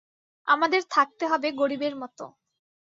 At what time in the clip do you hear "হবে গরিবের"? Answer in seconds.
1.27-1.93